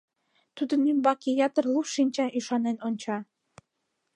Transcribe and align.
Тудын 0.55 0.81
ӱмбаке 0.91 1.31
ятыр 1.47 1.65
лу 1.73 1.81
шинча 1.93 2.25
ӱшанен 2.37 2.77
онча. 2.87 3.17